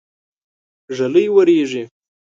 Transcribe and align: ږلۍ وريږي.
ږلۍ 0.95 1.27
وريږي. 1.35 1.83